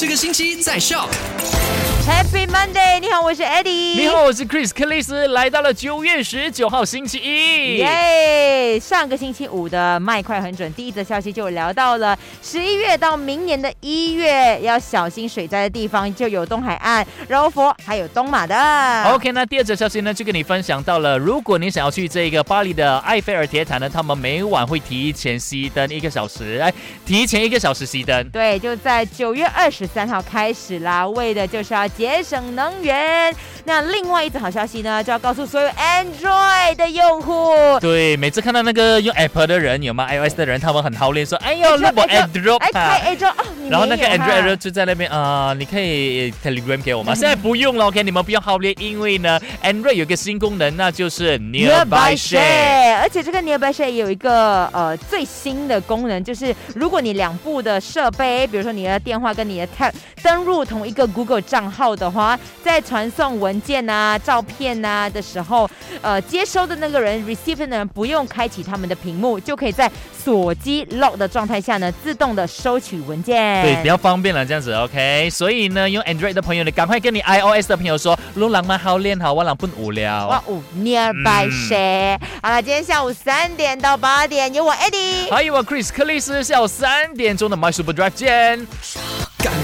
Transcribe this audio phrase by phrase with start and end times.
[0.00, 1.08] 这个星期在 Shock。
[2.06, 3.00] Happy Monday！
[3.00, 3.96] 你好，我是 Eddie。
[3.96, 7.78] 你好，我是 Chris 克里斯，来到了九月十九号星期一。
[7.78, 7.88] 耶
[8.78, 19.04] 上个星期五的麦快很准，第一则消息就聊到了十一月到明年的一月要小心水灾的地方就有东海岸、柔佛还有东马的。
[19.12, 26.72] OK，那第二则消息呢，就跟你分享到了，如果你想要去这个巴黎的埃菲尔铁塔呢，他们每晚会提前熄灯一个小时，哎，
[27.06, 28.28] 提前一个小时熄灯。
[28.30, 33.34] 对，就在九月二十三号开始啦，为的就是要节省能源。
[33.68, 47.12] 那另外一则好消息呢，就要告诉所有 Android 的用户，对，每次看到那个用 Apple 的人，有吗？iOS 的人，他们很好练，说，哎呦，那我 Android 哎，啊开 Android 哦，然后那个 Android 就在那边啊、你可以 Telegram 给我吗？
[47.14, 52.96] 现在不用了，OK，你们不用好练，因为呢，Android 有个新功能，那就是 Nearby Share。
[53.02, 65.68] 而且这个 Nearby Share 也有一个呃最新的功能，就是如果你两部的设备，比如说你的电话跟你的 Tab 登入同一个 Google 账号的话，在传送文件啊、照片啊的时候，
[66.02, 73.62] 呃，接收的那个人 receive 的人不用开启他们的屏幕，就可以在锁机 lock 的状态下呢，自动的收取文件。
[73.62, 75.28] 对，比较方便了，这样子，OK。
[75.30, 80.28] 所以呢，用 Android 的朋友，你赶快跟你 iOS 的朋友说，路狼蛮好练好，我狼不无聊。
[80.28, 85.30] 哇哦，Nearby 嗯、好了，今天下午三点到八点有我 Eddie。
[85.30, 88.66] 还有我 Chris 克里斯，下午三点钟的 My Super Drive 见。